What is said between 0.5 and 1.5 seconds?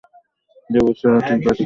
লেবু ছাড়া, ঠিক